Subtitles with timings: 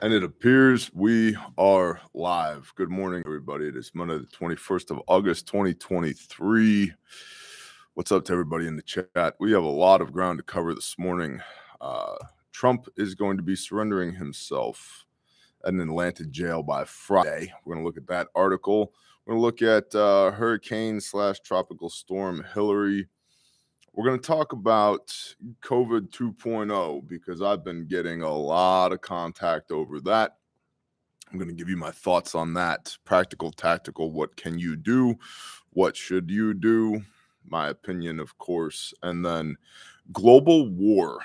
[0.00, 2.70] And it appears we are live.
[2.74, 3.66] Good morning, everybody.
[3.66, 6.92] It is Monday, the 21st of August, 2023.
[7.94, 9.36] What's up to everybody in the chat?
[9.40, 11.40] We have a lot of ground to cover this morning.
[11.80, 12.16] Uh,
[12.52, 15.06] Trump is going to be surrendering himself
[15.64, 17.50] at an Atlanta jail by Friday.
[17.64, 18.92] We're going to look at that article.
[19.24, 23.08] We're going to look at uh, hurricane slash tropical storm Hilary
[23.96, 25.06] we're going to talk about
[25.62, 30.36] COVID 2.0 because I've been getting a lot of contact over that.
[31.32, 34.12] I'm going to give you my thoughts on that practical, tactical.
[34.12, 35.14] What can you do?
[35.72, 37.02] What should you do?
[37.48, 38.92] My opinion, of course.
[39.02, 39.56] And then
[40.12, 41.20] global war.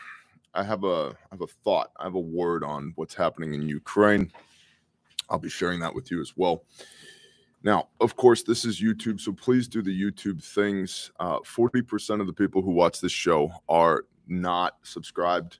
[0.53, 1.92] I have a I have a thought.
[2.00, 4.31] I have a word on what's happening in Ukraine.
[5.30, 6.64] I'll be sharing that with you as well.
[7.64, 11.12] Now, of course, this is YouTube, so please do the YouTube things.
[11.20, 15.59] Uh, 40% of the people who watch this show are not subscribed.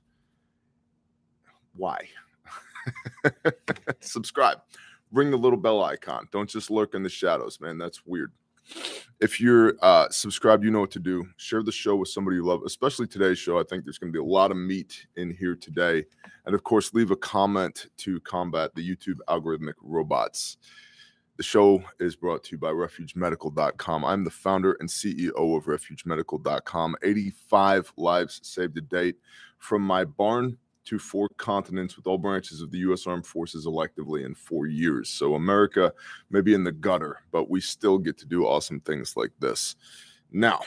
[1.74, 2.08] Why?
[4.00, 4.58] Subscribe.
[5.12, 6.26] Ring the little bell icon.
[6.32, 7.78] Don't just lurk in the shadows, man.
[7.78, 8.32] That's weird.
[9.20, 11.26] If you're uh, subscribed, you know what to do.
[11.36, 13.60] Share the show with somebody you love, especially today's show.
[13.60, 16.04] I think there's going to be a lot of meat in here today.
[16.46, 20.56] And of course, leave a comment to combat the YouTube algorithmic robots.
[21.36, 24.04] The show is brought to you by refugemedical.com.
[24.04, 26.96] I'm the founder and CEO of refugemedical.com.
[27.02, 29.16] 85 lives saved to date
[29.58, 33.06] from my barn to four continents with all branches of the U.S.
[33.06, 35.08] Armed Forces electively in four years.
[35.08, 35.92] So America
[36.28, 39.76] may be in the gutter, but we still get to do awesome things like this.
[40.32, 40.60] Now,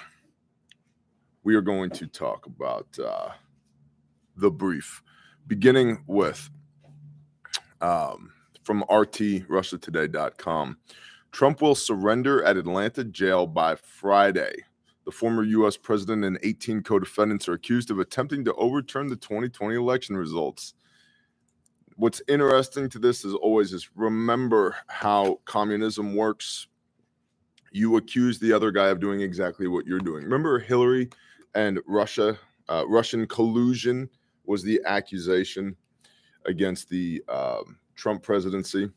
[1.44, 3.30] we are going to talk about uh,
[4.36, 5.04] the brief,
[5.48, 6.50] beginning with
[7.82, 8.32] um,
[8.66, 10.78] from RTRussiaToday.com.
[11.32, 14.56] Trump will surrender at Atlanta jail by Friday.
[15.06, 15.78] The former U.S.
[15.78, 20.74] president and 18 co defendants are accused of attempting to overturn the 2020 election results.
[21.96, 26.68] What's interesting to this is always is remember how communism works.
[27.72, 30.24] You accuse the other guy of doing exactly what you're doing.
[30.24, 31.10] Remember Hillary
[31.54, 32.38] and Russia,
[32.68, 34.10] uh, Russian collusion
[34.46, 35.76] was the accusation
[36.46, 38.90] against the um, Trump presidency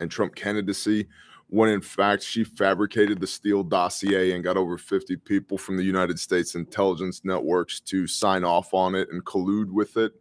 [0.00, 1.08] and Trump candidacy
[1.48, 5.82] when in fact she fabricated the Steele dossier and got over 50 people from the
[5.84, 10.12] United States intelligence networks to sign off on it and collude with it.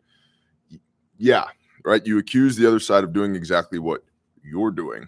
[1.17, 1.45] Yeah,
[1.85, 2.05] right.
[2.05, 4.03] You accuse the other side of doing exactly what
[4.43, 5.07] you're doing.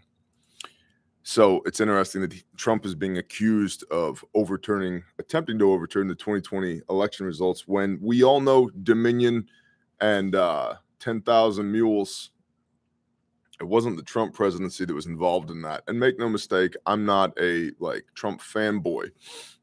[1.24, 6.82] So it's interesting that Trump is being accused of overturning, attempting to overturn the 2020
[6.90, 9.48] election results when we all know Dominion
[10.02, 12.30] and uh, 10,000 mules
[13.64, 15.84] it wasn't the Trump presidency that was involved in that.
[15.88, 19.10] And make no mistake, I'm not a like Trump fanboy.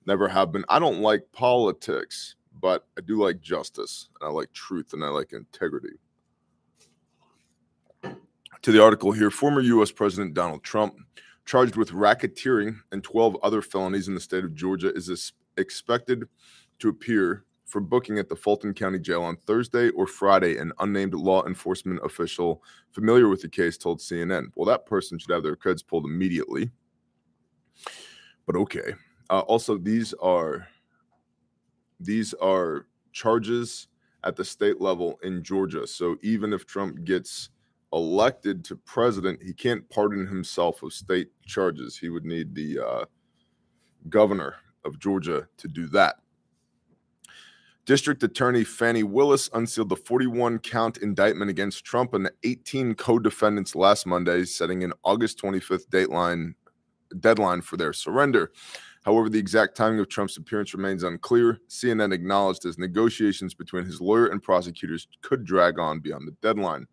[0.06, 0.64] Never have been.
[0.70, 5.08] I don't like politics, but I do like justice and I like truth and I
[5.08, 5.98] like integrity.
[8.62, 10.94] To the article here, former US President Donald Trump,
[11.44, 16.24] charged with racketeering and 12 other felonies in the state of Georgia, is expected
[16.78, 21.14] to appear for booking at the Fulton County Jail on Thursday or Friday, an unnamed
[21.14, 24.46] law enforcement official familiar with the case told CNN.
[24.56, 26.70] Well, that person should have their creds pulled immediately.
[28.44, 28.94] But okay.
[29.30, 30.66] Uh, also, these are
[32.00, 33.86] these are charges
[34.24, 35.86] at the state level in Georgia.
[35.86, 37.50] So even if Trump gets
[37.92, 41.96] elected to president, he can't pardon himself of state charges.
[41.96, 43.04] He would need the uh,
[44.08, 46.16] governor of Georgia to do that.
[47.90, 53.74] District Attorney Fani Willis unsealed the 41 count indictment against Trump and 18 co defendants
[53.74, 56.54] last Monday, setting an August 25th dateline,
[57.18, 58.52] deadline for their surrender.
[59.04, 61.58] However, the exact timing of Trump's appearance remains unclear.
[61.68, 66.86] CNN acknowledged as negotiations between his lawyer and prosecutors could drag on beyond the deadline.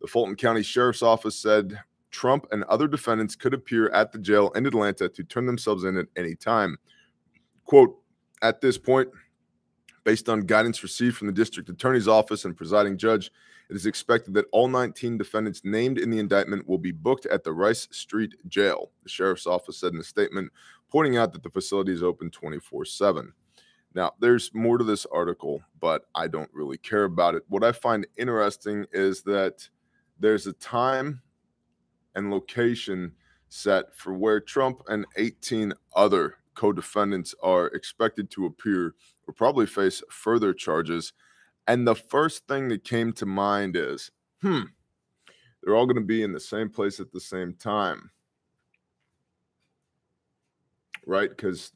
[0.00, 1.78] The Fulton County Sheriff's Office said
[2.10, 5.98] Trump and other defendants could appear at the jail in Atlanta to turn themselves in
[5.98, 6.78] at any time.
[7.66, 7.94] Quote,
[8.40, 9.10] at this point,
[10.04, 13.30] Based on guidance received from the district attorney's office and presiding judge,
[13.68, 17.44] it is expected that all 19 defendants named in the indictment will be booked at
[17.44, 20.50] the Rice Street Jail, the sheriff's office said in a statement,
[20.90, 23.32] pointing out that the facility is open 24 7.
[23.94, 27.42] Now, there's more to this article, but I don't really care about it.
[27.48, 29.68] What I find interesting is that
[30.18, 31.22] there's a time
[32.14, 33.12] and location
[33.48, 38.94] set for where Trump and 18 other co defendants are expected to appear
[39.30, 41.12] will probably face further charges.
[41.68, 44.10] And the first thing that came to mind is,
[44.42, 44.62] hmm,
[45.62, 48.10] they're all going to be in the same place at the same time.
[51.06, 51.30] Right?
[51.30, 51.70] Because,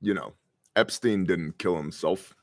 [0.00, 0.34] you know,
[0.74, 2.34] Epstein didn't kill himself.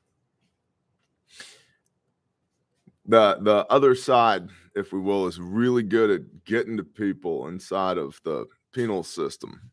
[3.08, 7.98] the the other side, if we will, is really good at getting to people inside
[7.98, 9.70] of the penal system.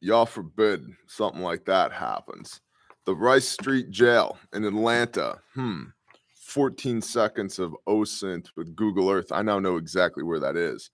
[0.00, 2.60] Y'all forbid something like that happens.
[3.04, 5.40] The Rice Street Jail in Atlanta.
[5.54, 5.84] Hmm.
[6.52, 9.32] 14 seconds of OSINT with Google Earth.
[9.32, 10.90] I now know exactly where that is.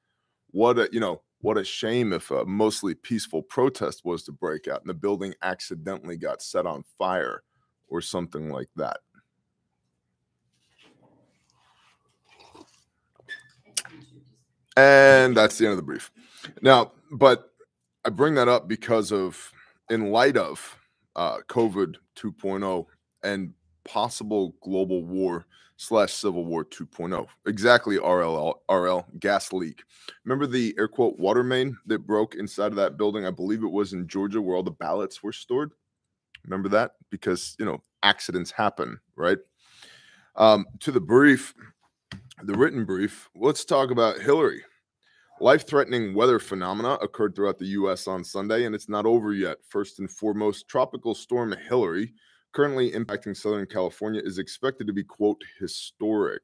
[0.52, 4.68] What a, you know, what a shame if a mostly peaceful protest was to break
[4.68, 7.42] out and the building accidentally got set on fire
[7.88, 8.98] or something like that.
[14.76, 16.12] And that's the end of the brief.
[16.62, 17.50] Now, but
[18.04, 19.52] I bring that up because of,
[19.90, 20.77] in light of
[21.18, 22.86] uh, COVID 2.0
[23.24, 23.52] and
[23.84, 29.82] possible global war slash civil war 2.0 exactly rl rl gas leak.
[30.24, 33.70] Remember the air quote water main that broke inside of that building i believe it
[33.70, 35.72] was in georgia where all the ballots were stored?
[36.44, 36.92] Remember that?
[37.10, 39.38] Because you know accidents happen right?
[40.36, 41.52] Um, to the brief
[42.44, 44.62] the written brief let's talk about hillary
[45.40, 49.58] life threatening weather phenomena occurred throughout the us on sunday and it's not over yet
[49.68, 52.12] first and foremost tropical storm hilary
[52.52, 56.42] currently impacting Southern California is expected to be, quote, historic.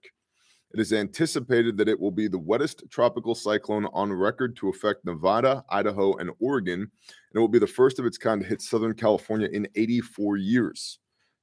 [0.73, 5.05] It is anticipated that it will be the wettest tropical cyclone on record to affect
[5.05, 6.91] Nevada, Idaho, and Oregon, and
[7.35, 10.99] it will be the first of its kind to hit Southern California in 84 years.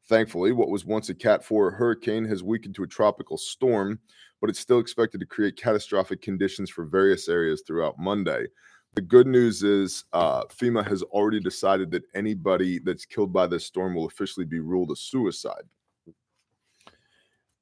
[0.07, 4.00] Thankfully, what was once a Cat 4 hurricane has weakened to a tropical storm,
[4.42, 8.48] but it's still expected to create catastrophic conditions for various areas throughout Monday.
[8.94, 13.65] The good news is uh, FEMA has already decided that anybody that's killed by this
[13.65, 15.63] storm will officially be ruled a suicide.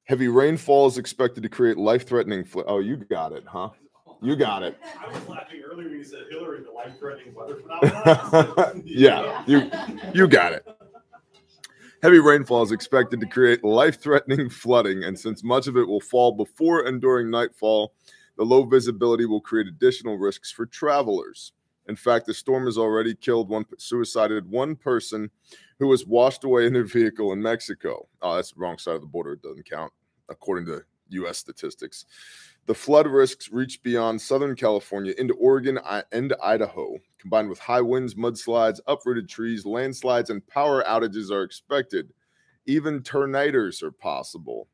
[0.04, 2.42] Heavy rainfall is expected to create life-threatening.
[2.42, 3.68] Fl- oh, you got it, huh?
[4.20, 4.76] You got it.
[4.98, 8.82] I was laughing earlier when you said Hillary, the life-threatening weather phenomenon.
[8.84, 9.70] yeah, you
[10.12, 10.66] you got it.
[12.02, 16.32] Heavy rainfall is expected to create life-threatening flooding, and since much of it will fall
[16.32, 17.92] before and during nightfall,
[18.38, 21.52] the low visibility will create additional risks for travelers.
[21.88, 25.30] In fact, the storm has already killed one, suicided one person
[25.78, 28.08] who was washed away in their vehicle in Mexico.
[28.22, 29.32] Oh, that's the wrong side of the border.
[29.32, 29.92] It doesn't count,
[30.30, 31.38] according to U.S.
[31.38, 32.06] statistics.
[32.66, 35.78] The flood risks reach beyond Southern California into Oregon
[36.12, 36.96] and Idaho.
[37.18, 42.12] Combined with high winds, mudslides, uprooted trees, landslides, and power outages are expected.
[42.66, 44.68] Even tornadoes are possible.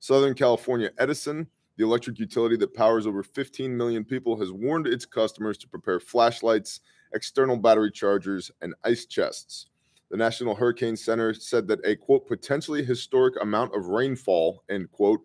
[0.00, 1.46] Southern California Edison
[1.76, 6.00] the electric utility that powers over 15 million people has warned its customers to prepare
[6.00, 6.80] flashlights,
[7.14, 9.66] external battery chargers, and ice chests.
[10.10, 15.20] The National Hurricane Center said that a quote potentially historic amount of rainfall end quote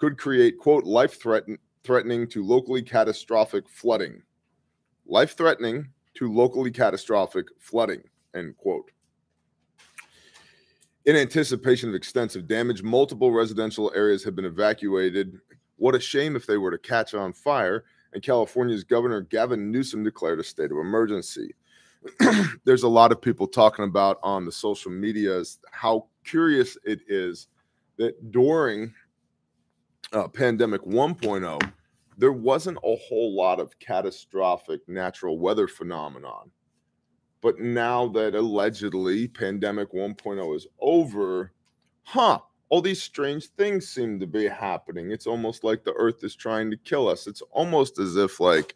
[0.00, 4.22] could create quote life threaten, threatening to locally catastrophic flooding.
[5.06, 8.02] Life threatening to locally catastrophic flooding
[8.34, 8.90] end quote.
[11.04, 15.38] In anticipation of extensive damage, multiple residential areas have been evacuated
[15.76, 17.84] what a shame if they were to catch on fire.
[18.12, 21.54] And California's Governor Gavin Newsom declared a state of emergency.
[22.64, 27.48] There's a lot of people talking about on the social medias how curious it is
[27.98, 28.92] that during
[30.12, 31.72] uh, pandemic 1.0,
[32.18, 36.50] there wasn't a whole lot of catastrophic natural weather phenomenon.
[37.40, 41.52] But now that allegedly pandemic 1.0 is over,
[42.02, 45.10] huh, all these strange things seem to be happening.
[45.10, 47.26] It's almost like the earth is trying to kill us.
[47.26, 48.74] It's almost as if like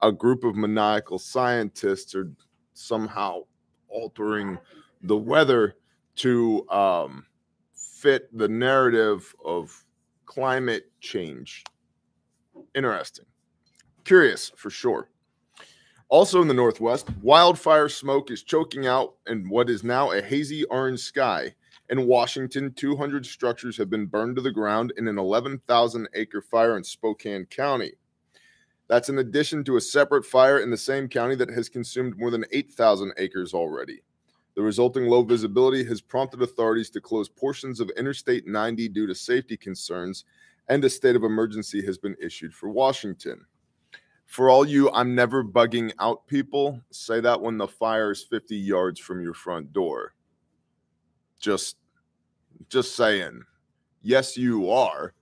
[0.00, 2.30] a group of maniacal scientists are
[2.74, 3.40] somehow
[3.88, 4.58] altering
[5.02, 5.76] the weather
[6.16, 7.26] to um,
[7.74, 9.83] fit the narrative of
[10.26, 11.64] climate change.
[12.74, 13.26] Interesting.
[14.04, 15.08] Curious for sure.
[16.08, 20.64] Also in the Northwest, wildfire smoke is choking out in what is now a hazy
[20.64, 21.54] orange sky
[21.90, 26.76] in Washington, 200 structures have been burned to the ground in an 11,000 acre fire
[26.76, 27.92] in Spokane County.
[28.88, 32.30] That's in addition to a separate fire in the same county that has consumed more
[32.30, 34.02] than 8,000 acres already.
[34.54, 39.14] The resulting low visibility has prompted authorities to close portions of Interstate 90 due to
[39.14, 40.24] safety concerns,
[40.68, 43.44] and a state of emergency has been issued for Washington.
[44.26, 48.56] For all you I'm never bugging out people, say that when the fire is 50
[48.56, 50.14] yards from your front door.
[51.40, 51.76] Just
[52.68, 53.42] just saying.
[54.02, 55.14] Yes, you are.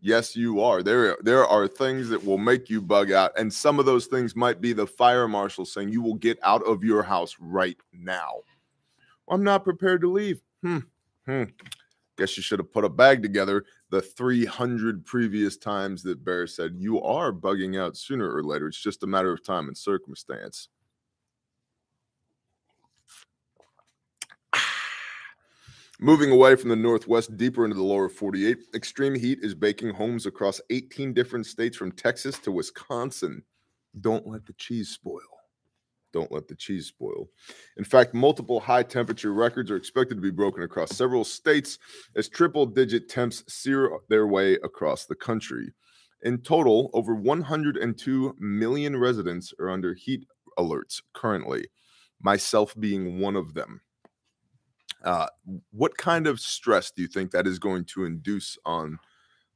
[0.00, 0.82] Yes, you are.
[0.82, 4.34] There, there are things that will make you bug out, and some of those things
[4.34, 8.40] might be the fire marshal saying you will get out of your house right now.
[9.28, 10.40] I'm not prepared to leave.
[10.62, 10.78] Hmm.
[11.26, 11.44] Hmm.
[12.18, 16.76] Guess you should have put a bag together the 300 previous times that Bear said
[16.76, 18.68] you are bugging out sooner or later.
[18.68, 20.68] It's just a matter of time and circumstance.
[26.00, 30.26] Moving away from the Northwest deeper into the lower 48, extreme heat is baking homes
[30.26, 33.42] across 18 different states from Texas to Wisconsin.
[34.00, 35.41] Don't let the cheese spoil.
[36.12, 37.28] Don't let the cheese spoil.
[37.76, 41.78] In fact, multiple high temperature records are expected to be broken across several states
[42.16, 45.72] as triple digit temps sear their way across the country.
[46.22, 50.26] In total, over 102 million residents are under heat
[50.58, 51.66] alerts currently,
[52.20, 53.80] myself being one of them.
[55.04, 55.26] Uh,
[55.72, 58.98] what kind of stress do you think that is going to induce on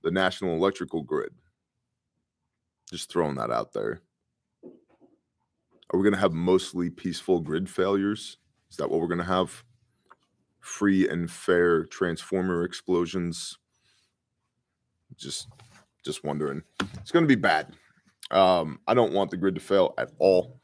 [0.02, 1.32] the national electrical grid?
[2.90, 4.00] Just throwing that out there.
[5.92, 8.38] Are we going to have mostly peaceful grid failures?
[8.70, 9.64] Is that what we're going to have?
[10.60, 13.56] Free and fair transformer explosions?
[15.16, 15.48] Just
[16.04, 16.62] just wondering.
[17.00, 17.74] It's going to be bad.
[18.30, 20.60] Um, I don't want the grid to fail at all.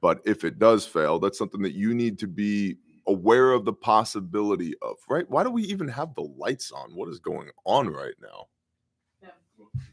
[0.00, 3.72] But if it does fail, that's something that you need to be aware of the
[3.72, 5.28] possibility of, right?
[5.30, 6.94] Why do we even have the lights on?
[6.94, 8.46] What is going on right now?
[9.22, 9.30] Yeah.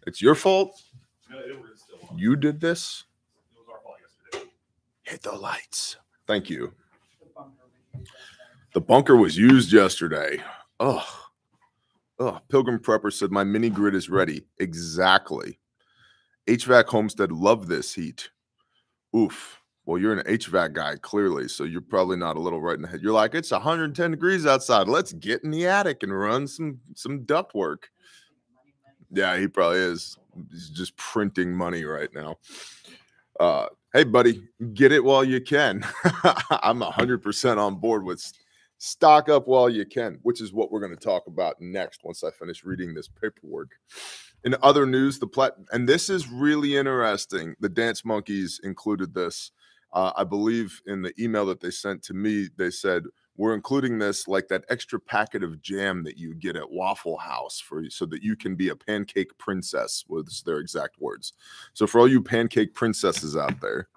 [0.08, 0.82] It's your fault.
[1.30, 2.18] No, it was still on.
[2.18, 3.06] You did this.
[3.54, 4.52] It was our fault yesterday.
[5.04, 5.98] Hit the lights.
[6.28, 6.74] Thank you.
[8.74, 10.42] The bunker was used yesterday.
[10.80, 11.24] Oh,
[12.20, 12.42] Ugh.
[12.50, 14.46] Pilgrim Prepper said, My mini grid is ready.
[14.60, 15.60] Exactly.
[16.48, 18.30] HVAC Homestead love this heat.
[19.16, 19.60] Oof.
[19.86, 21.48] Well, you're an HVAC guy, clearly.
[21.48, 23.02] So you're probably not a little right in the head.
[23.02, 24.88] You're like, it's 110 degrees outside.
[24.88, 27.90] Let's get in the attic and run some some duct work.
[29.12, 30.18] Yeah, he probably is.
[30.52, 32.38] He's just printing money right now.
[33.40, 34.42] Uh, hey, buddy,
[34.74, 35.86] get it while you can.
[36.50, 38.24] I'm 100% on board with
[38.80, 42.24] stock up while you can, which is what we're going to talk about next once
[42.24, 43.70] I finish reading this paperwork.
[44.44, 47.56] In other news, the plat, and this is really interesting.
[47.60, 49.52] The Dance Monkeys included this.
[49.94, 53.04] Uh, I believe in the email that they sent to me, they said,
[53.36, 57.60] we're including this like that extra packet of jam that you get at Waffle House
[57.60, 61.34] for so that you can be a pancake princess was their exact words.
[61.74, 63.88] So for all you pancake princesses out there,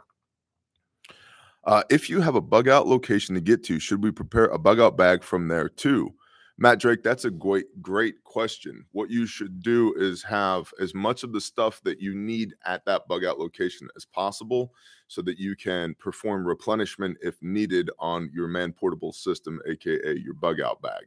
[1.65, 4.59] uh, if you have a bug out location to get to, should we prepare a
[4.59, 6.15] bug out bag from there too?
[6.59, 8.87] Matt Drake, that's a great, great question.
[8.93, 12.83] What you should do is have as much of the stuff that you need at
[12.87, 14.73] that bug out location as possible
[15.07, 20.33] so that you can perform replenishment if needed on your man portable system, aka your
[20.33, 21.05] bug out bag.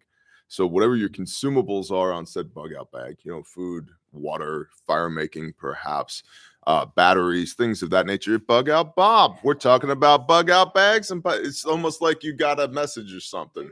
[0.50, 5.10] So whatever your consumables are on said bug out bag, you know, food, water, fire
[5.10, 6.24] making, perhaps,
[6.68, 8.38] uh, batteries, things of that nature.
[8.38, 9.38] Bug out Bob.
[9.42, 13.20] We're talking about bug out bags, and it's almost like you got a message or
[13.20, 13.70] something.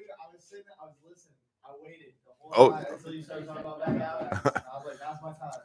[2.56, 2.86] time.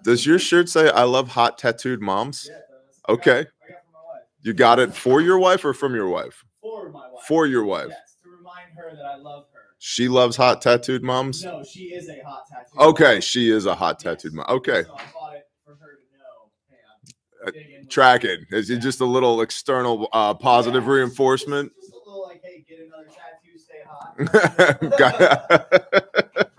[0.05, 2.47] Does your shirt say "I love hot tattooed moms"?
[2.49, 3.01] Yeah, it does.
[3.09, 3.39] I got- Okay.
[3.39, 4.23] I got it from my wife.
[4.43, 6.45] You got it for your wife or from your wife?
[6.61, 7.25] For my wife.
[7.27, 7.89] For your wife.
[7.91, 9.61] Yes, to remind her that I love her.
[9.79, 11.45] She loves hot tattooed moms.
[11.45, 12.79] No, she is a hot tattoo.
[12.81, 14.35] Okay, she is a hot tattooed Yes.
[14.35, 14.47] mom.
[14.57, 16.51] Okay, So I bought it for her to know.
[16.71, 16.77] Hey,
[17.43, 18.31] Uh, I'm digging with track you.
[18.71, 21.73] it just a little external uh, positive Yeah, reinforcement?
[21.75, 24.17] Just, just a little like, hey, get another tattoo, stay hot.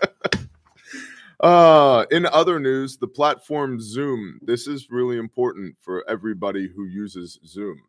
[1.43, 7.37] Uh, in other news, the platform Zoom, this is really important for everybody who uses
[7.45, 7.81] Zoom,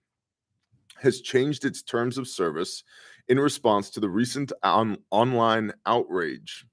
[1.00, 2.82] has changed its terms of service
[3.28, 6.66] in response to the recent on- online outrage.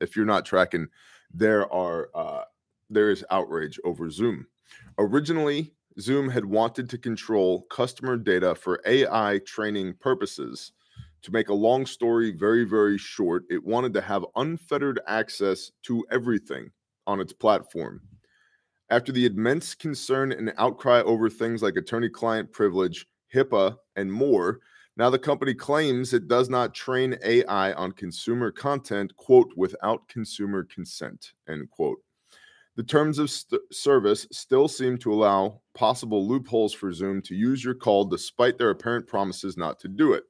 [0.00, 0.88] If you're not tracking,
[1.32, 2.42] there are uh,
[2.90, 4.48] there is outrage over Zoom.
[4.98, 10.72] Originally, Zoom had wanted to control customer data for AI training purposes.
[11.22, 16.04] To make a long story very, very short, it wanted to have unfettered access to
[16.10, 16.70] everything
[17.06, 18.00] on its platform.
[18.88, 24.60] After the immense concern and outcry over things like attorney client privilege, HIPAA, and more,
[24.96, 30.64] now the company claims it does not train AI on consumer content, quote, without consumer
[30.64, 31.98] consent, end quote.
[32.76, 37.62] The terms of st- service still seem to allow possible loopholes for Zoom to use
[37.62, 40.24] your call despite their apparent promises not to do it.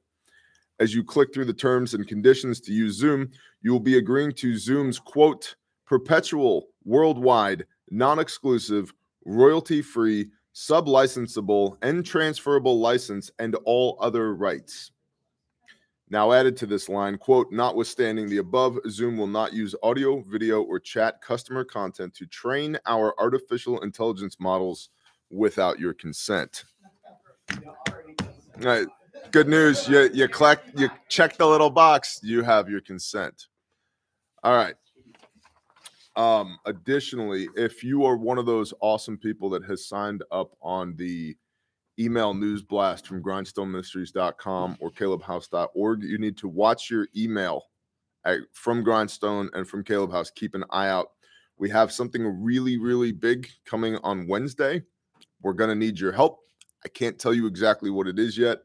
[0.81, 3.29] As you click through the terms and conditions to use Zoom,
[3.61, 8.91] you will be agreeing to Zoom's quote, perpetual, worldwide, non exclusive,
[9.23, 14.89] royalty free, sub licensable, and transferable license and all other rights.
[16.09, 20.63] Now added to this line, quote, notwithstanding the above, Zoom will not use audio, video,
[20.63, 24.89] or chat customer content to train our artificial intelligence models
[25.29, 26.65] without your consent.
[27.51, 28.65] You already consent.
[28.65, 28.87] Right.
[29.29, 29.87] Good news.
[29.87, 33.47] You you collect you check the little box, you have your consent.
[34.43, 34.75] All right.
[36.15, 40.95] Um, additionally, if you are one of those awesome people that has signed up on
[40.97, 41.37] the
[41.99, 47.65] email news blast from grindstoneministries.com or calebhouse.org, you need to watch your email
[48.25, 51.11] I, from Grindstone and from Caleb House, keep an eye out.
[51.57, 54.83] We have something really, really big coming on Wednesday.
[55.41, 56.39] We're going to need your help.
[56.83, 58.59] I can't tell you exactly what it is yet,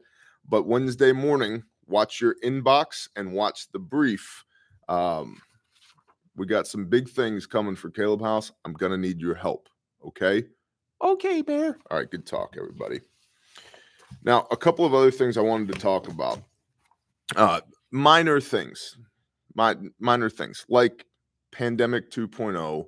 [0.47, 4.43] but Wednesday morning, watch your inbox and watch the brief.
[4.87, 5.41] Um,
[6.35, 8.51] we got some big things coming for Caleb House.
[8.63, 9.67] I'm going to need your help.
[10.05, 10.43] Okay.
[11.01, 11.77] Okay, Bear.
[11.89, 12.09] All right.
[12.09, 13.01] Good talk, everybody.
[14.23, 16.41] Now, a couple of other things I wanted to talk about.
[17.35, 17.61] Uh,
[17.91, 18.97] minor things,
[19.53, 21.05] my, minor things like
[21.51, 22.85] pandemic 2.0,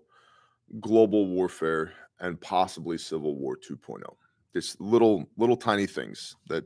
[0.79, 4.01] global warfare, and possibly civil war 2.0.
[4.53, 6.63] Just little, little tiny things that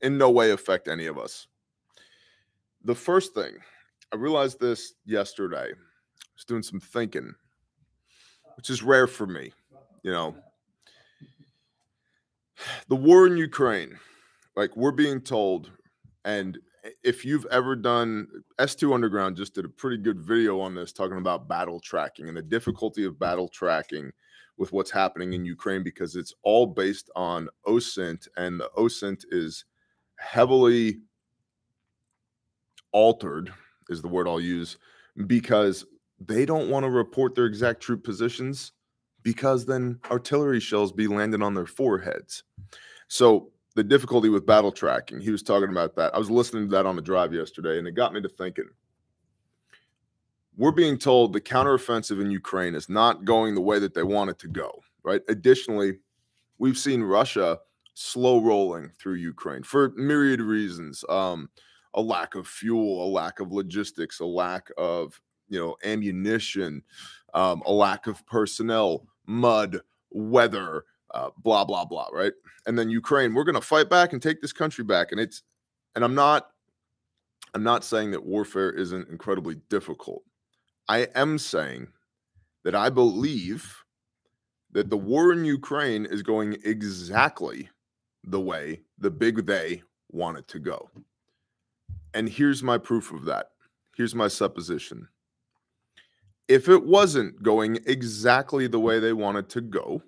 [0.00, 1.46] in no way affect any of us.
[2.84, 3.54] The first thing,
[4.12, 5.72] I realized this yesterday.
[5.72, 7.34] I was doing some thinking,
[8.56, 9.52] which is rare for me.
[10.02, 10.36] You know,
[12.88, 13.98] the war in Ukraine,
[14.54, 15.70] like we're being told,
[16.24, 16.58] and
[17.02, 21.18] if you've ever done S2 Underground just did a pretty good video on this talking
[21.18, 24.12] about battle tracking and the difficulty of battle tracking
[24.56, 29.64] with what's happening in Ukraine because it's all based on OSINT and the OSINT is
[30.18, 31.00] heavily
[32.92, 33.52] altered
[33.88, 34.78] is the word I'll use
[35.26, 35.84] because
[36.18, 38.72] they don't want to report their exact troop positions
[39.22, 42.44] because then artillery shells be landing on their foreheads.
[43.08, 46.14] So the difficulty with battle tracking, he was talking about that.
[46.14, 48.68] I was listening to that on the drive yesterday, and it got me to thinking.
[50.56, 54.30] We're being told the counteroffensive in Ukraine is not going the way that they want
[54.30, 55.20] it to go, right?
[55.28, 55.98] Additionally,
[56.58, 57.58] we've seen Russia
[57.96, 61.02] slow rolling through Ukraine for myriad reasons.
[61.08, 61.48] Um,
[61.94, 66.82] a lack of fuel, a lack of logistics, a lack of you know ammunition,
[67.34, 70.84] um, a lack of personnel, mud, weather,
[71.14, 72.08] uh, blah blah blah.
[72.12, 72.32] Right,
[72.66, 75.12] and then Ukraine, we're going to fight back and take this country back.
[75.12, 75.42] And it's,
[75.94, 76.48] and I'm not,
[77.54, 80.22] I'm not saying that warfare isn't incredibly difficult.
[80.88, 81.88] I am saying
[82.64, 83.74] that I believe
[84.72, 87.70] that the war in Ukraine is going exactly
[88.26, 90.90] the way the big they want it to go.
[92.12, 93.50] And here's my proof of that.
[93.96, 95.08] Here's my supposition.
[96.48, 100.02] If it wasn't going exactly the way they want it to go,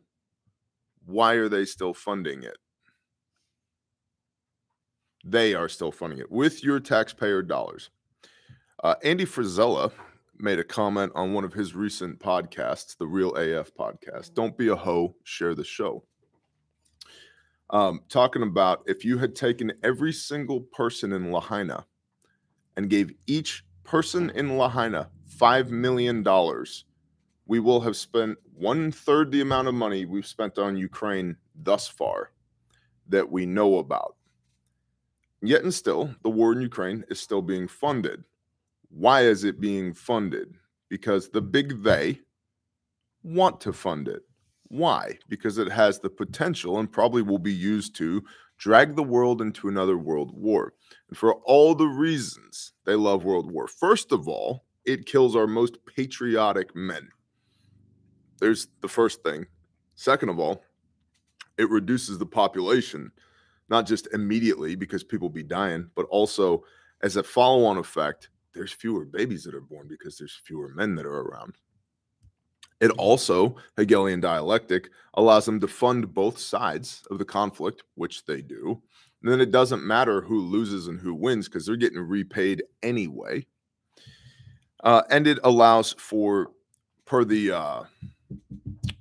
[1.04, 2.58] why are they still funding it?
[5.24, 7.90] They are still funding it with your taxpayer dollars.
[8.82, 9.90] Uh, Andy Frisella
[10.38, 14.34] made a comment on one of his recent podcasts, the Real AF podcast.
[14.34, 16.04] Don't be a hoe, share the show.
[17.70, 21.84] Um, talking about if you had taken every single person in Lahaina
[22.76, 26.24] and gave each person in Lahaina $5 million,
[27.46, 31.88] we will have spent one third the amount of money we've spent on Ukraine thus
[31.88, 32.32] far
[33.08, 34.16] that we know about.
[35.40, 38.24] Yet and still, the war in Ukraine is still being funded.
[38.90, 40.54] Why is it being funded?
[40.88, 42.20] Because the big they
[43.22, 44.22] want to fund it.
[44.68, 45.18] Why?
[45.28, 48.22] Because it has the potential and probably will be used to
[48.58, 50.74] drag the world into another world war.
[51.08, 53.66] And for all the reasons they love world war.
[53.66, 57.08] First of all, it kills our most patriotic men.
[58.40, 59.46] There's the first thing.
[59.94, 60.62] Second of all,
[61.56, 63.10] it reduces the population,
[63.68, 66.62] not just immediately because people be dying, but also
[67.02, 70.94] as a follow on effect, there's fewer babies that are born because there's fewer men
[70.96, 71.56] that are around.
[72.80, 78.40] It also, Hegelian dialectic, allows them to fund both sides of the conflict, which they
[78.40, 78.80] do.
[79.22, 83.44] And then it doesn't matter who loses and who wins because they're getting repaid anyway.
[84.84, 86.52] Uh, and it allows for,
[87.04, 87.82] per the uh,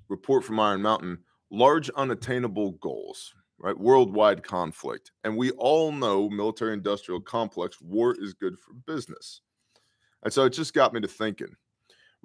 [0.10, 1.20] report from Iron Mountain,
[1.52, 3.78] large unattainable goals, right?
[3.78, 5.12] Worldwide conflict.
[5.24, 9.42] And we all know military industrial complex, war is good for business.
[10.24, 11.56] And so it just got me to thinking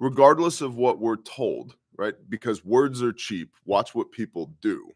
[0.03, 2.15] regardless of what we're told, right?
[2.27, 3.53] Because words are cheap.
[3.63, 4.91] Watch what people do.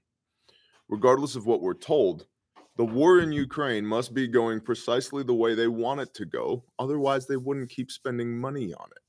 [0.90, 2.28] Regardless of what we're told,
[2.76, 6.66] the war in Ukraine must be going precisely the way they want it to go.
[6.78, 9.04] Otherwise, they wouldn't keep spending money on it.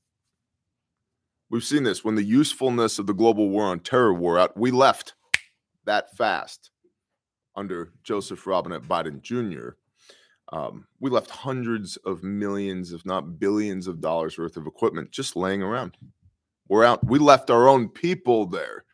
[1.49, 4.71] We've seen this when the usefulness of the global war on terror wore out, we
[4.71, 5.15] left
[5.83, 6.71] that fast
[7.57, 9.71] under Joseph Robinette Biden Jr.
[10.51, 15.35] Um, we left hundreds of millions, if not billions of dollars worth of equipment just
[15.35, 15.95] laying around.
[16.67, 17.05] We're out.
[17.05, 18.85] We left our own people there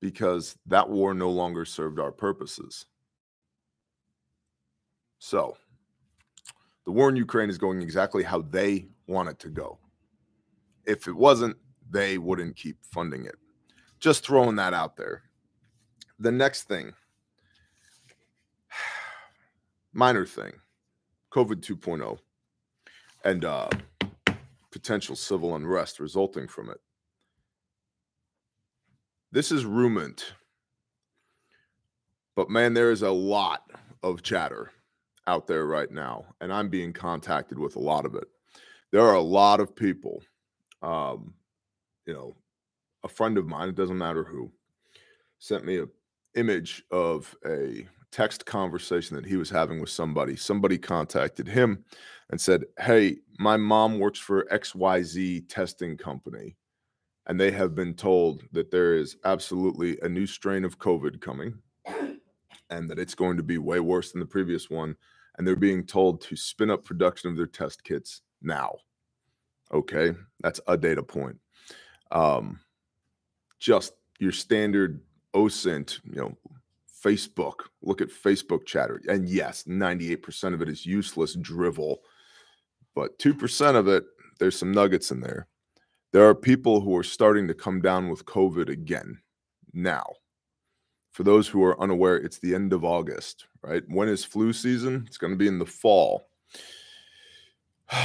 [0.00, 2.86] because that war no longer served our purposes.
[5.18, 5.56] So,
[6.86, 9.78] the war in Ukraine is going exactly how they want it to go.
[10.86, 11.56] If it wasn't,
[11.90, 13.36] they wouldn't keep funding it.
[13.98, 15.24] Just throwing that out there.
[16.18, 16.92] The next thing
[19.92, 20.52] minor thing,
[21.32, 22.18] COVID 2.0.
[23.24, 23.68] And uh,
[24.70, 26.80] potential civil unrest resulting from it.
[29.32, 30.22] This is rumored,
[32.34, 33.70] but man, there is a lot
[34.02, 34.72] of chatter
[35.26, 38.26] out there right now, and I'm being contacted with a lot of it.
[38.90, 40.22] There are a lot of people,
[40.82, 41.34] um,
[42.06, 42.34] you know,
[43.04, 44.50] a friend of mine, it doesn't matter who,
[45.38, 45.86] sent me a
[46.34, 50.36] image of a text conversation that he was having with somebody.
[50.36, 51.84] Somebody contacted him
[52.30, 56.56] and said, Hey, my mom works for XYZ testing company,
[57.26, 61.54] and they have been told that there is absolutely a new strain of COVID coming
[62.70, 64.96] and that it's going to be way worse than the previous one.
[65.36, 68.76] And they're being told to spin up production of their test kits now.
[69.72, 71.38] Okay, that's a data point.
[72.10, 72.60] Um,
[73.58, 75.00] just your standard
[75.34, 76.36] OSINT, you know,
[77.04, 77.66] Facebook.
[77.82, 79.00] Look at Facebook chatter.
[79.08, 82.02] And yes, 98% of it is useless drivel,
[82.94, 84.04] but 2% of it,
[84.38, 85.48] there's some nuggets in there.
[86.12, 89.20] There are people who are starting to come down with COVID again
[89.72, 90.04] now.
[91.12, 93.82] For those who are unaware, it's the end of August, right?
[93.88, 95.04] When is flu season?
[95.06, 96.28] It's going to be in the fall.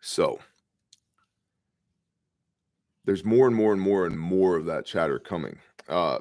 [0.00, 0.40] so,
[3.04, 5.58] there's more and more and more and more of that chatter coming.
[5.88, 6.18] Uh,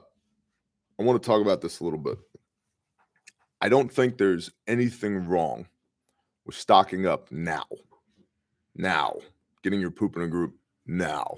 [1.00, 2.18] I want to talk about this a little bit.
[3.62, 5.68] I don't think there's anything wrong
[6.46, 7.66] with stocking up now,
[8.76, 9.18] now,
[9.64, 10.56] getting your poop in a group
[10.88, 11.38] now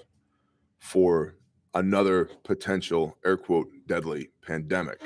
[0.79, 1.35] for
[1.73, 5.01] another potential air quote deadly pandemic.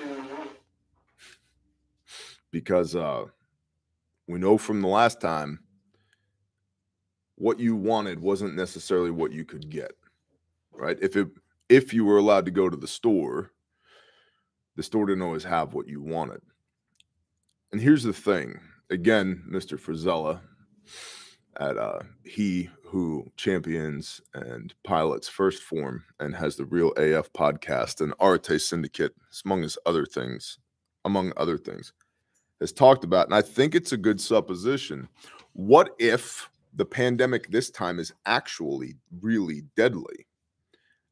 [2.52, 3.26] Because uh,
[4.28, 5.60] we know from the last time
[7.36, 9.91] what you wanted wasn't necessarily what you could get
[10.78, 10.98] right?
[11.02, 11.28] If it
[11.70, 13.52] if you were allowed to go to the store,
[14.76, 16.42] the store didn't always have what you wanted.
[17.72, 18.60] And here's the thing,
[18.90, 19.80] again, Mr.
[19.80, 20.42] Frisella
[21.60, 28.02] at uh, he who champions and pilots 1st Phorm and has the real AF podcast
[28.02, 30.60] and Arete Syndicate, among his other things,
[31.04, 31.94] among other things,
[32.60, 35.08] has talked about, and I think it's a good supposition.
[35.54, 40.28] What if the pandemic this time is actually really deadly?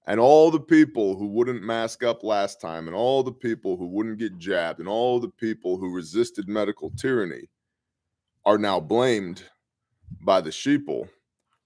[0.05, 3.87] And all the people who wouldn't mask up last time, and all the people who
[3.87, 7.49] wouldn't get jabbed, and all the people who resisted medical tyranny
[8.45, 9.43] are now blamed
[10.21, 11.07] by the sheeple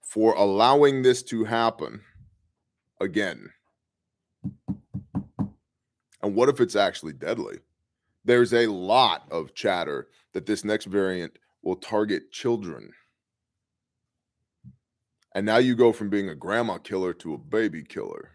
[0.02, 2.00] for allowing this to happen
[3.00, 3.50] again.
[6.22, 7.58] And what if it's actually deadly?
[8.24, 12.90] There's a lot of chatter that this next variant will target children.
[15.34, 18.30] And now you go from being a grandma killer to a baby killer.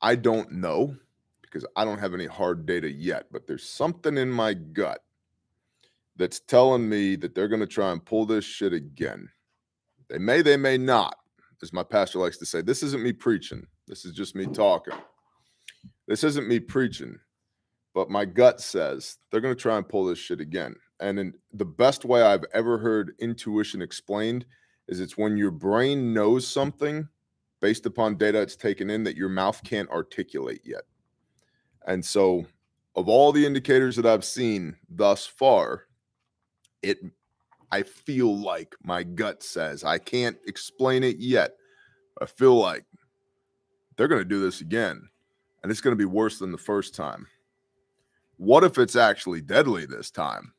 [0.00, 0.96] I don't know
[1.40, 5.02] because I don't have any hard data yet, but there's something in my gut
[6.16, 9.28] that's telling me that they're going to try and pull this shit again.
[10.08, 11.16] They may, they may not,
[11.62, 12.62] as my pastor likes to say.
[12.62, 14.94] This isn't me preaching, this is just me talking.
[16.06, 17.18] This isn't me preaching,
[17.94, 20.74] but my gut says they're going to try and pull this shit again.
[21.00, 24.44] And in the best way I've ever heard intuition explained
[24.90, 27.08] is it's when your brain knows something
[27.60, 30.82] based upon data it's taken in that your mouth can't articulate yet.
[31.86, 32.44] And so,
[32.96, 35.84] of all the indicators that I've seen thus far,
[36.82, 36.98] it
[37.70, 41.52] I feel like my gut says I can't explain it yet.
[42.20, 42.84] I feel like
[43.96, 45.08] they're going to do this again
[45.62, 47.28] and it's going to be worse than the first time.
[48.38, 50.52] What if it's actually deadly this time?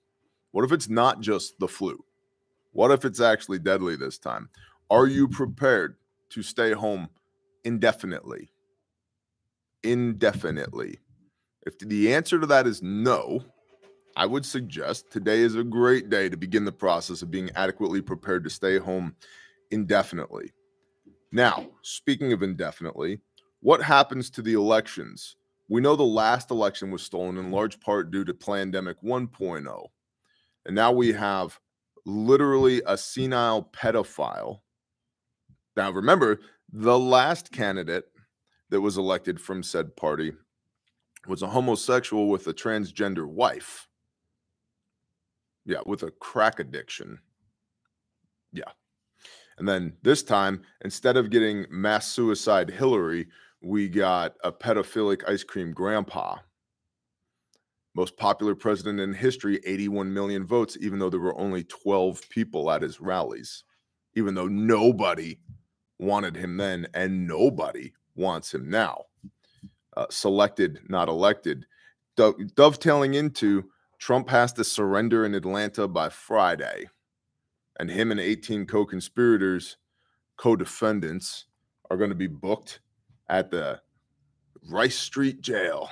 [0.51, 2.03] What if it's not just the flu?
[2.71, 4.49] What if it's actually deadly this time?
[4.89, 5.95] Are you prepared
[6.29, 7.09] to stay home
[7.63, 8.51] indefinitely?
[9.83, 10.99] Indefinitely.
[11.65, 13.43] If the answer to that is no,
[14.15, 18.01] I would suggest today is a great day to begin the process of being adequately
[18.01, 19.15] prepared to stay home
[19.69, 20.51] indefinitely.
[21.31, 23.19] Now, speaking of indefinitely,
[23.61, 25.37] what happens to the elections?
[25.69, 29.85] We know the last election was stolen in large part due to Plandemic 1.0.
[30.65, 31.57] And now we have
[32.05, 34.59] literally a senile pedophile.
[35.75, 36.39] Now, remember,
[36.71, 38.05] the last candidate
[38.69, 40.33] that was elected from said party
[41.27, 43.87] was a homosexual with a transgender wife.
[45.65, 47.19] Yeah, with a crack addiction.
[48.51, 48.71] Yeah.
[49.57, 53.27] And then this time, instead of getting mass suicide Hillary,
[53.61, 56.37] we got a pedophilic ice cream grandpa.
[57.93, 62.71] Most popular president in history, 81 million votes, even though there were only 12 people
[62.71, 63.63] at his rallies,
[64.15, 65.39] even though nobody
[65.99, 69.03] wanted him then and nobody wants him now.
[69.95, 71.65] Uh, selected, not elected.
[72.15, 76.89] Do- dovetailing into Trump has to surrender in Atlanta by Friday,
[77.77, 79.77] and him and 18 co conspirators,
[80.37, 81.45] co defendants,
[81.89, 82.79] are going to be booked
[83.27, 83.81] at the
[84.69, 85.89] Rice Street Jail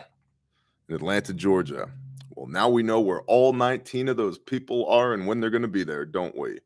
[0.90, 1.90] in Atlanta, Georgia.
[2.32, 5.62] Well, now we know where all 19 of those people are and when they're going
[5.62, 6.60] to be there, don't we?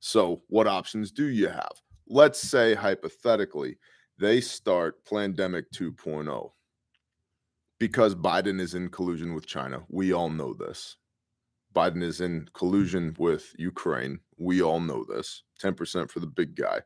[0.00, 1.72] So, what options do you have?
[2.08, 3.78] Let's say, hypothetically,
[4.18, 6.50] they start Plandemic 2.0
[7.78, 9.84] because Biden is in collusion with China.
[9.88, 10.96] We all know this.
[11.74, 14.20] Biden is in collusion with Ukraine.
[14.38, 15.44] We all know this.
[15.62, 16.80] 10% for the big guy.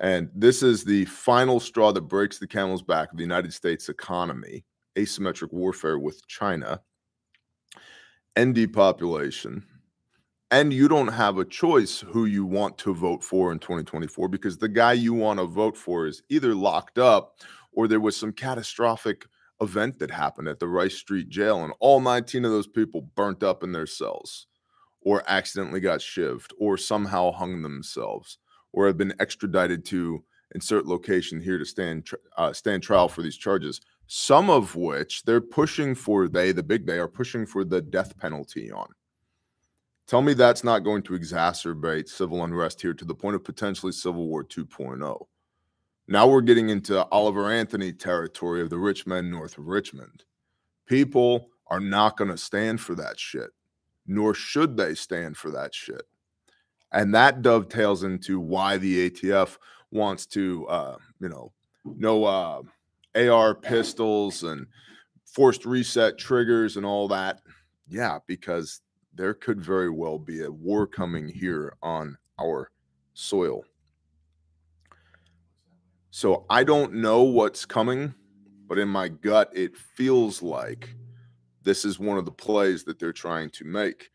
[0.00, 3.88] And this is the final straw that breaks the camel's back of the United States
[3.88, 4.64] economy
[4.98, 6.82] asymmetric warfare with China
[8.36, 9.64] and depopulation.
[10.50, 14.56] And you don't have a choice who you want to vote for in 2024 because
[14.56, 17.40] the guy you want to vote for is either locked up
[17.72, 19.26] or there was some catastrophic
[19.60, 23.42] event that happened at the Rice Street jail and all 19 of those people burnt
[23.42, 24.46] up in their cells
[25.00, 28.38] or accidentally got shivved or somehow hung themselves
[28.72, 30.22] or have been extradited to
[30.54, 35.40] insert location here to stand uh, stand trial for these charges some of which they're
[35.40, 38.88] pushing for they the big they are pushing for the death penalty on.
[40.06, 43.92] Tell me that's not going to exacerbate civil unrest here to the point of potentially
[43.92, 45.26] civil war 2.0
[46.08, 50.24] now we're getting into oliver anthony territory of the rich men north of richmond.
[50.86, 53.50] People are not going to stand for that shit
[54.06, 56.02] nor should they stand for that shit.
[56.90, 59.58] And that dovetails into why the atf
[59.90, 61.52] wants to uh you know
[61.84, 62.62] no uh
[63.14, 64.66] AR pistols and
[65.24, 67.40] forced reset triggers and all that.
[67.86, 68.80] Yeah, because
[69.14, 72.70] there could very well be a war coming here on our
[73.14, 73.64] soil.
[76.10, 78.14] So I don't know what's coming,
[78.66, 80.94] but in my gut, it feels like
[81.62, 84.10] this is one of the plays that they're trying to make.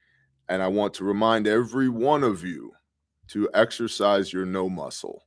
[0.50, 2.72] And I want to remind every one of you
[3.30, 5.24] to exercise your no muscle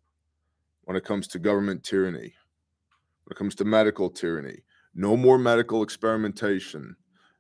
[0.83, 2.35] when it comes to government tyranny,
[3.27, 4.63] when it comes to medical tyranny.
[4.95, 6.97] No more medical experimentation.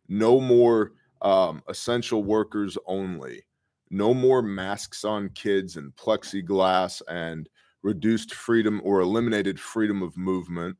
[0.08, 3.44] No more um, essential workers only.
[3.90, 7.48] No more masks on kids and plexiglass and
[7.82, 10.76] reduced freedom or eliminated freedom of movement.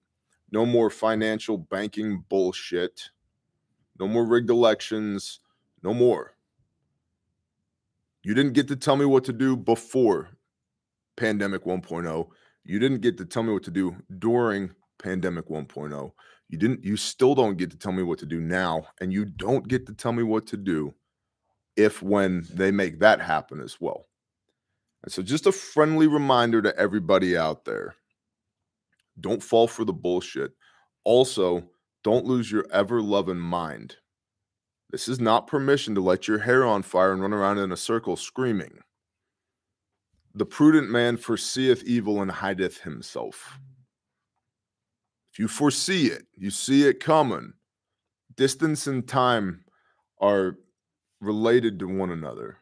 [0.50, 3.10] No more financial banking bullshit.
[4.00, 5.38] No more rigged elections.
[5.84, 6.36] No more.
[8.24, 10.30] You didn't get to tell me what to do before
[11.16, 12.28] pandemic 1.0.
[12.64, 16.12] You didn't get to tell me what to do during pandemic 1.0.
[16.48, 19.24] You didn't you still don't get to tell me what to do now and you
[19.24, 20.94] don't get to tell me what to do
[21.76, 24.06] if when they make that happen as well.
[25.02, 27.94] And so just a friendly reminder to everybody out there.
[29.18, 30.52] Don't fall for the bullshit.
[31.04, 31.70] Also,
[32.02, 33.96] don't lose your ever loving mind.
[34.90, 37.76] This is not permission to let your hair on fire and run around in a
[37.76, 38.78] circle screaming.
[40.34, 43.58] The prudent man foreseeth evil and hideth himself.
[45.38, 47.52] You foresee it, you see it coming.
[48.36, 49.64] Distance and time
[50.20, 50.58] are
[51.20, 52.58] related to one another.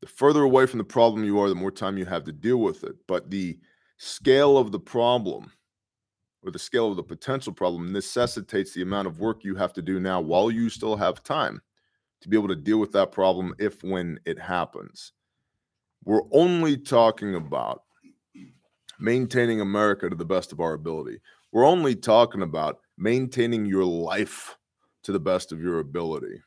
[0.00, 2.58] The further away from the problem you are, the more time you have to deal
[2.58, 2.96] with it.
[3.06, 3.58] But the
[3.98, 5.52] scale of the problem
[6.42, 9.82] or the scale of the potential problem necessitates the amount of work you have to
[9.82, 11.62] do now while you still have time
[12.20, 15.12] to be able to deal with that problem if when it happens.
[16.04, 17.84] We're only talking about
[18.98, 21.20] maintaining America to the best of our ability.
[21.50, 24.56] We're only talking about maintaining your life
[25.04, 26.40] to the best of your ability.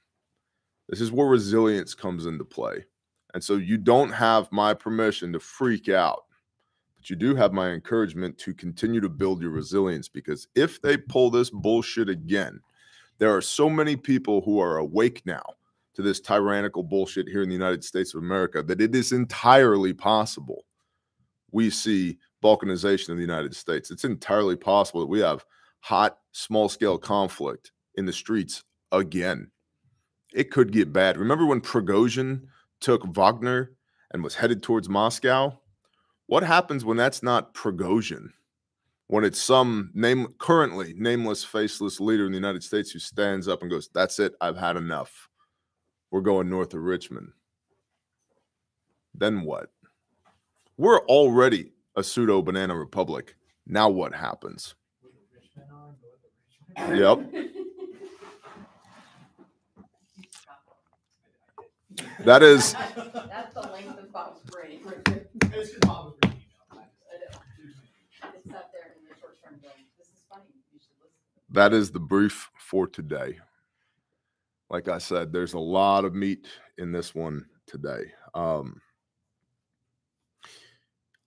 [0.89, 2.85] This is where resilience comes into play.
[3.33, 6.23] And so you don't have my permission to freak out,
[6.95, 10.95] but you do have my encouragement to continue to build your resilience because if they
[10.95, 12.59] pull this bullshit again,
[13.17, 15.43] there are so many people who are awake now
[15.95, 19.93] to this tyrannical bullshit here in the United States of America that it is entirely
[19.93, 20.65] possible
[21.55, 23.89] we see balkanization of the United States.
[23.89, 25.43] It's entirely possible that we have
[25.79, 29.49] hot, small scale conflict in the streets again.
[30.33, 31.17] It could get bad.
[31.17, 32.43] Remember when Prigozhin
[32.81, 33.71] took Wagner
[34.11, 35.59] and was headed towards Moscow?
[36.27, 38.29] What happens when that's not Prigozhin?
[39.07, 43.61] When it's some name currently nameless, faceless leader in the United States who stands up
[43.61, 45.29] and goes, That's it, I've had enough.
[46.11, 47.31] We're going north of Richmond.
[49.13, 49.69] Then what?
[50.77, 53.35] We're already a pseudo banana republic.
[53.65, 54.75] Now what happens?
[56.77, 57.31] Yep.
[62.25, 64.81] That is That's the length of Bob's brain.
[65.51, 66.33] It's just Bob was.
[68.33, 71.51] It's up there in the short term going, this is funny, you should listen.
[71.51, 73.39] that is the brief for today.
[74.69, 78.11] like I said, there's a lot of meat in this one today.
[78.33, 78.81] Um,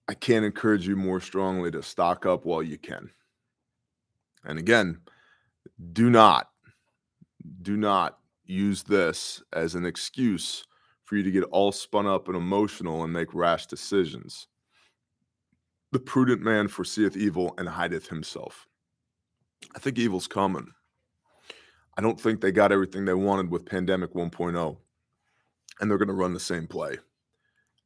[0.09, 3.11] I can't encourage you more strongly to stock up while you can.
[4.45, 5.01] And again,
[5.93, 6.49] do not,
[7.63, 10.65] do not use this as an excuse
[11.05, 14.47] for you to get all spun up and emotional and make rash decisions.
[15.93, 18.67] The prudent man foreseeth evil and hideth himself.
[19.75, 20.69] I think evil's coming.
[21.97, 24.77] I don't think they got everything they wanted with Plandemic 1.0,
[25.81, 26.97] and they're going to run the same play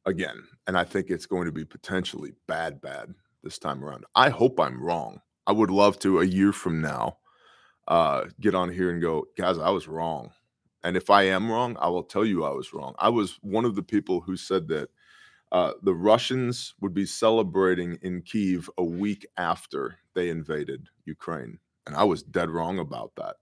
[0.05, 0.43] again.
[0.67, 4.05] And I think it's going to be potentially bad, bad this time around.
[4.15, 5.21] I hope I'm wrong.
[5.45, 7.17] I would love to a year from now
[7.87, 10.31] uh, get on here and go, guys, I was wrong.
[10.83, 12.93] And if I am wrong, I will tell you I was wrong.
[12.99, 14.89] I was one of the people who said that
[15.51, 21.59] uh, the Russians would be celebrating in Kiev a week after they invaded Ukraine.
[21.85, 23.35] And I was dead wrong about that.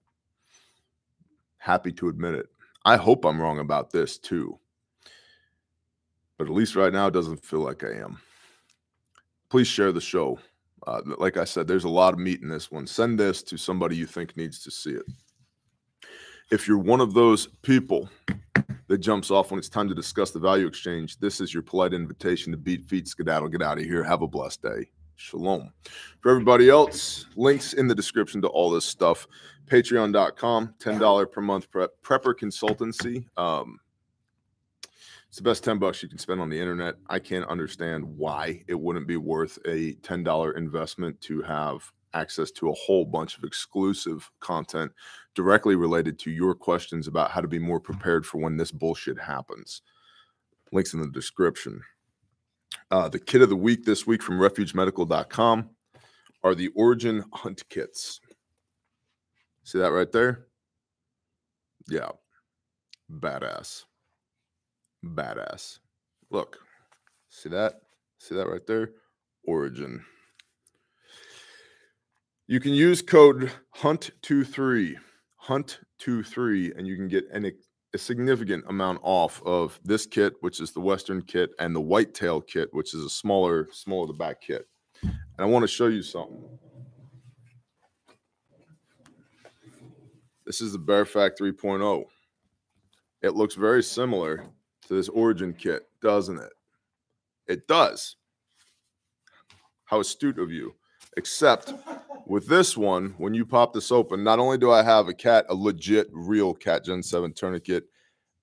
[1.57, 2.47] Happy to admit it.
[2.83, 4.59] I hope I'm wrong about this too.
[6.41, 8.19] But at least right now, it doesn't feel like I am.
[9.51, 10.39] Please share the show.
[10.87, 12.87] Uh, like I said, there's a lot of meat in this one.
[12.87, 15.05] Send this to somebody you think needs to see it.
[16.49, 18.09] If you're one of those people
[18.87, 21.93] that jumps off when it's time to discuss the value exchange, this is your polite
[21.93, 24.03] invitation to beat feet, skedaddle, get out of here.
[24.03, 24.89] Have a blessed day.
[25.17, 25.71] Shalom.
[26.21, 29.27] For everybody else, links in the description to all this stuff.
[29.67, 33.25] Patreon.com, $10 per month prep, prepper consultancy.
[33.37, 33.77] Um,
[35.31, 36.95] it's the best 10 bucks you can spend on the internet.
[37.07, 42.69] I can't understand why it wouldn't be worth a $10 investment to have access to
[42.69, 44.91] a whole bunch of exclusive content
[45.33, 49.17] directly related to your questions about how to be more prepared for when this bullshit
[49.17, 49.83] happens.
[50.73, 51.79] Links in the description.
[52.91, 55.69] Uh, the kit of the week this week from refugemedical.com
[56.43, 58.19] are the Origin Hunt Kits.
[59.63, 60.47] See that right there?
[61.87, 62.09] Yeah.
[63.09, 63.85] Badass.
[65.05, 65.79] Badass.
[66.29, 66.57] Look.
[67.29, 67.81] See that?
[68.19, 68.91] See that right there?
[69.45, 70.03] Origin.
[72.47, 74.95] You can use code HUNT23,
[75.47, 77.51] HUNT23, and you can get an,
[77.93, 82.41] a significant amount off of this kit, which is the Western kit, and the Whitetail
[82.41, 84.67] kit, which is a smaller, smaller the back kit.
[85.01, 86.43] And I want to show you something.
[90.45, 92.03] This is the BEARFAK 3.0.
[93.21, 94.45] It looks very similar
[94.91, 96.51] to this Origin kit, doesn't it?
[97.47, 98.17] It does.
[99.85, 100.75] How astute of you.
[101.15, 101.73] Except
[102.25, 105.45] with this one, when you pop this open, not only do I have a cat,
[105.47, 107.85] a legit real Cat Gen 7 tourniquet,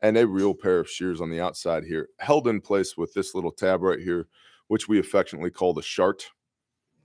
[0.01, 3.35] and a real pair of shears on the outside here, held in place with this
[3.35, 4.27] little tab right here,
[4.69, 6.31] which we affectionately call the shart.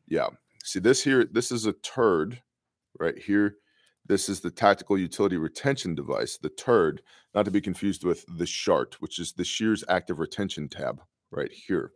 [0.07, 0.27] Yeah.
[0.63, 2.41] See this here, this is a turd
[2.97, 3.57] right here.
[4.05, 7.01] This is the tactical utility retention device, the turd,
[7.33, 11.51] not to be confused with the shart, which is the shears active retention tab right
[11.51, 11.91] here.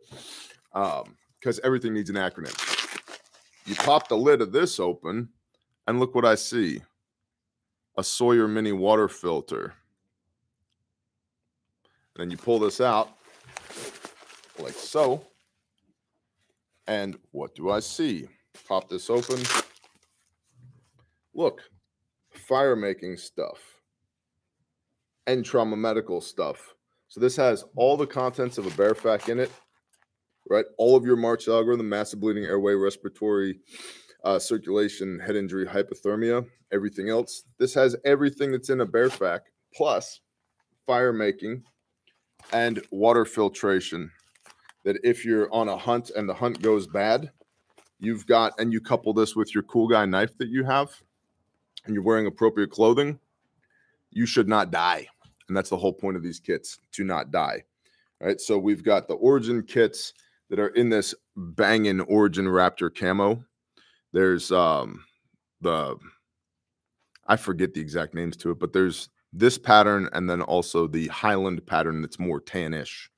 [0.72, 2.56] Um, because everything needs an acronym.
[3.66, 5.28] You pop the lid of this open,
[5.86, 6.80] and look what I see
[7.96, 9.74] a Sawyer mini water filter.
[12.14, 13.10] And then you pull this out
[14.58, 15.24] like so.
[16.86, 18.28] And what do I see?
[18.66, 19.42] Pop this open.
[21.34, 21.62] Look,
[22.48, 23.58] fire making stuff
[25.26, 26.74] and trauma medical stuff.
[27.08, 29.52] So this has all the contents of a BEARFAK in it,
[30.48, 30.64] right?
[30.78, 33.60] All of your March algorithm, massive bleeding, airway, respiratory,
[34.24, 37.44] uh, circulation, head injury, hypothermia, everything else.
[37.58, 39.40] This has everything that's in a BEARFAK
[39.74, 40.20] plus
[40.86, 41.64] fire making
[42.54, 44.10] and water filtration.
[44.84, 47.30] That if you're on a hunt and the hunt goes bad,
[47.98, 50.90] you've got, and you couple this with your cool guy knife that you have,
[51.84, 53.18] and you're wearing appropriate clothing,
[54.10, 55.06] you should not die.
[55.48, 57.64] And that's the whole point of these kits to not die.
[58.20, 58.40] All right.
[58.40, 60.12] So we've got the origin kits
[60.50, 63.42] that are in this banging origin raptor camo.
[64.12, 65.04] There's um
[65.60, 65.96] the
[67.26, 71.08] I forget the exact names to it, but there's this pattern and then also the
[71.08, 73.08] Highland pattern that's more tannish.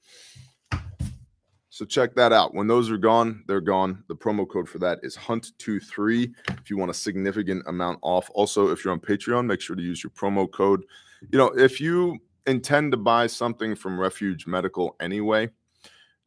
[1.81, 2.53] So check that out.
[2.53, 4.05] When those are gone, they're gone.
[4.09, 8.29] The promo code for that is Hunt23 if you want a significant amount off.
[8.35, 10.85] Also, if you're on Patreon, make sure to use your promo code.
[11.33, 15.49] You know, if you intend to buy something from Refuge Medical anyway,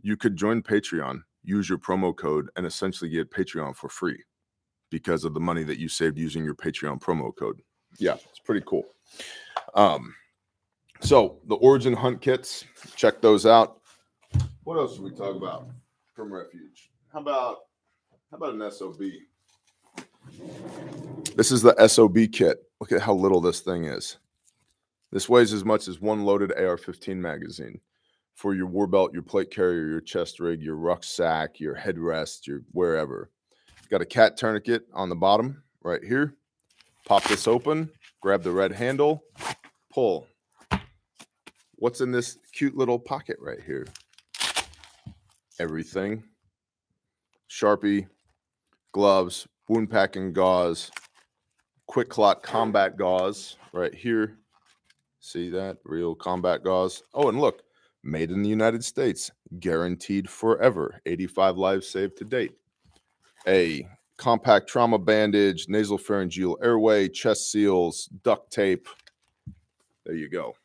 [0.01, 4.24] you could join Patreon, use your promo code, and essentially get Patreon for free
[4.89, 7.62] because of the money that you saved using your Patreon promo code.
[7.99, 8.86] Yeah, it's pretty cool.
[9.76, 10.16] Um,
[10.99, 13.82] so the Origin Hunt kits, check those out.
[14.64, 15.68] What else should we talk about
[16.14, 16.89] from Refuge?
[17.11, 17.57] How about
[18.32, 19.01] how about an SOB?
[21.36, 22.64] This is the SOB kit.
[22.80, 24.18] Look at how little this thing is.
[25.11, 27.82] This weighs as much as one loaded AR 15 magazine
[28.36, 32.61] for your war belt, your plate carrier, your chest rig, your rucksack, your headrest, your
[32.72, 33.30] wherever.
[33.89, 36.36] Got a cat tourniquet on the bottom right here.
[37.05, 37.89] Pop this open,
[38.22, 39.24] grab the red handle,
[39.91, 40.26] pull.
[41.76, 43.86] What's in this cute little pocket right here?
[45.60, 46.24] Everything.
[47.49, 48.08] Sharpie,
[48.91, 50.91] gloves, wound packing gauze,
[51.89, 54.38] QuikClot combat gauze right here.
[55.20, 55.78] See that?
[55.86, 57.04] Real combat gauze.
[57.14, 57.62] Oh, and look,
[58.04, 60.99] made in the United States, guaranteed forever.
[61.06, 62.54] 85 lives saved to date.
[63.47, 63.88] A
[64.18, 68.88] compact trauma bandage, nasal pharyngeal airway, chest seals, duct tape.
[70.06, 70.56] There you go.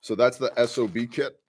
[0.00, 1.41] So that's the SOB kit.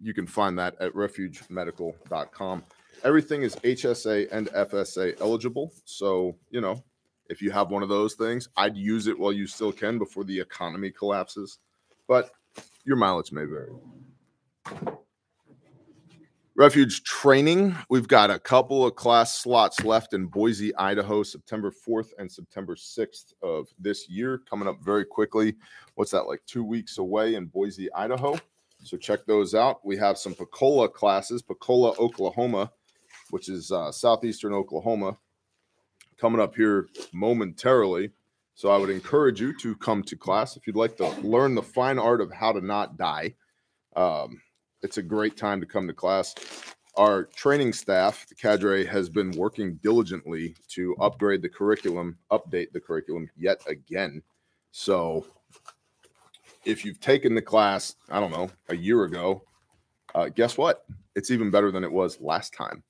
[0.00, 2.64] You can find that at refugemedical.com.
[3.04, 5.72] Everything is HSA and FSA eligible.
[5.84, 6.82] So, you know,
[7.28, 10.24] if you have one of those things, I'd use it while you still can before
[10.24, 11.58] the economy collapses.
[12.08, 12.30] But
[12.84, 13.70] your mileage may vary.
[16.56, 17.74] Refuge training.
[17.88, 22.74] We've got a couple of class slots left in Boise, Idaho, September 4th and September
[22.74, 25.56] 6th of this year, coming up very quickly.
[25.94, 28.38] What's that, like two weeks away in Boise, Idaho?
[28.82, 29.84] So check those out.
[29.84, 32.72] We have some Pocola classes, Pocola, Oklahoma,
[33.30, 35.18] which is uh, southeastern Oklahoma,
[36.18, 38.10] coming up here momentarily.
[38.54, 41.62] So I would encourage you to come to class if you'd like to learn the
[41.62, 43.34] fine art of how to not die.
[43.96, 44.40] Um,
[44.82, 46.34] it's a great time to come to class.
[46.96, 52.80] Our training staff, the cadre, has been working diligently to upgrade the curriculum, update the
[52.80, 54.22] curriculum yet again.
[54.72, 55.26] So
[56.64, 59.42] if you've taken the class, I don't know, a year ago,
[60.14, 60.84] uh, guess what?
[61.14, 62.82] It's even better than it was last time.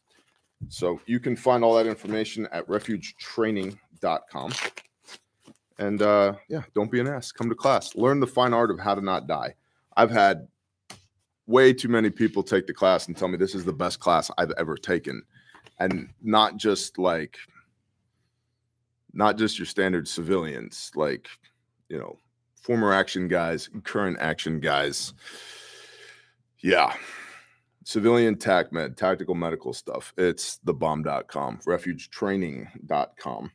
[0.69, 4.53] So you can find all that information at refugetraining.com.
[5.79, 7.33] And uh, yeah, don't be an ass.
[7.33, 7.97] Come to class.
[7.97, 9.55] Learn the fine art of how to not die.
[9.97, 10.47] I've had
[11.47, 14.31] way too many people take the class and tell me this is the best class
[14.37, 15.23] I've ever taken.
[15.79, 17.39] And not just like,
[19.13, 21.27] not just your standard civilians, like,
[21.89, 22.19] you know,
[22.61, 25.15] former action guys, current action guys.
[26.63, 26.95] Yeah.
[27.85, 30.13] Civilian TAC med, tactical medical stuff.
[30.17, 33.51] It's thebomb.com, refugetraining.com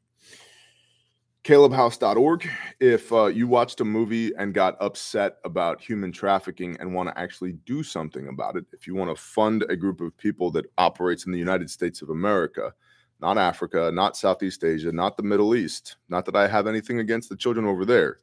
[1.45, 2.49] calebhouse.org
[2.80, 7.20] if uh, you watched a movie and got upset about human trafficking and want to
[7.20, 10.66] actually do something about it if you want to fund a group of people that
[10.80, 12.74] operates in the united states of america
[13.22, 17.30] not africa not southeast asia not the middle east not that i have anything against
[17.30, 18.22] the children over there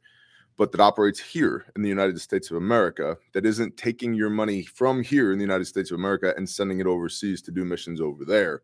[0.57, 4.63] but that operates here in the united states of america that isn't taking your money
[4.63, 7.99] from here in the united states of america and sending it overseas to do missions
[7.99, 8.61] over there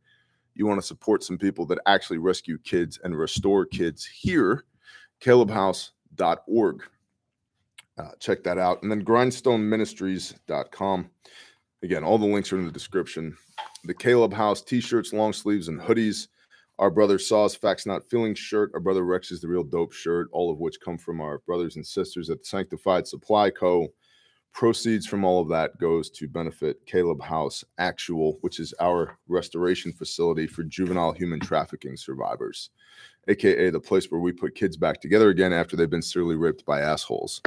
[0.60, 4.66] you want to support some people that actually rescue kids and restore kids here,
[5.22, 6.84] calebhouse.org.
[7.98, 8.84] Uh, check that out.
[8.84, 11.10] And then grindstoneministries.com.
[11.82, 13.38] Again, all the links are in the description.
[13.86, 16.28] The Caleb House t shirts, long sleeves, and hoodies.
[16.80, 18.72] Our brother Saw's Facts Not Feeling shirt.
[18.74, 21.76] Our brother Rex is the real dope shirt, all of which come from our brothers
[21.76, 23.90] and sisters at the Sanctified Supply Co.
[24.54, 29.92] Proceeds from all of that goes to benefit Caleb House Actual, which is our restoration
[29.92, 32.70] facility for juvenile human trafficking survivors,
[33.28, 36.66] aka the place where we put kids back together again after they've been serially raped
[36.66, 37.42] by assholes.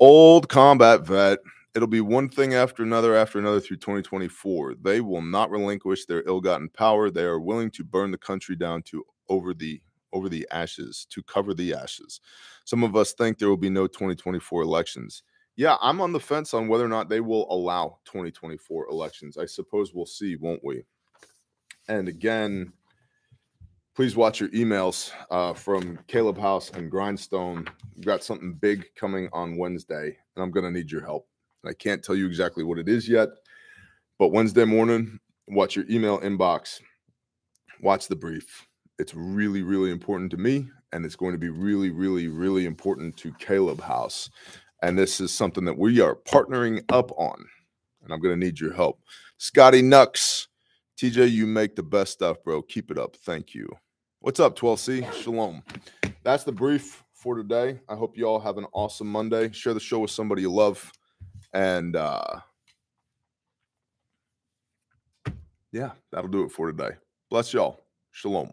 [0.00, 1.38] Old combat vet.
[1.74, 4.74] It'll be one thing after another after another through 2024.
[4.82, 7.10] They will not relinquish their ill-gotten power.
[7.10, 9.80] They are willing to burn the country down to over the
[10.14, 12.20] over the ashes to cover the ashes.
[12.66, 15.22] Some of us think there will be no 2024 elections
[15.56, 19.36] yeah, I'm on the fence on whether or not they will allow 2024 elections.
[19.36, 20.84] I suppose we'll see, won't we?
[21.88, 22.72] And again,
[23.94, 27.68] please watch your emails uh, from Caleb House and Grindstone.
[27.94, 31.28] We've got something big coming on Wednesday, and I'm going to need your help.
[31.62, 33.28] And I can't tell you exactly what it is yet,
[34.18, 36.80] but Wednesday morning, watch your email inbox,
[37.80, 38.66] watch the brief.
[38.98, 43.16] It's really, really important to me, and it's going to be really, really, really important
[43.18, 44.30] to Caleb House.
[44.82, 47.44] And this is something that we are partnering up on.
[48.02, 49.00] And I'm going to need your help.
[49.38, 50.48] Scotty Nux,
[50.98, 52.62] TJ, you make the best stuff, bro.
[52.62, 53.16] Keep it up.
[53.16, 53.68] Thank you.
[54.20, 55.12] What's up, 12C?
[55.14, 55.62] Shalom.
[56.22, 57.80] That's the brief for today.
[57.88, 59.50] I hope you all have an awesome Monday.
[59.52, 60.92] Share the show with somebody you love.
[61.54, 62.40] And uh
[65.72, 66.96] yeah, that'll do it for today.
[67.30, 67.80] Bless y'all.
[68.12, 68.52] Shalom.